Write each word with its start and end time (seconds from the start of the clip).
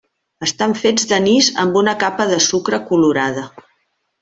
Estan 0.45 0.71
fets 0.83 1.05
d'anís 1.11 1.51
amb 1.65 1.77
una 1.83 1.95
capa 2.05 2.27
de 2.33 2.41
sucre 2.47 2.81
colorada. 2.91 3.47